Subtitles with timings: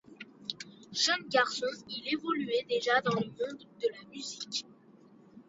[0.93, 4.65] Jeune garçon, il évoluait déjà dans le monde de la musique.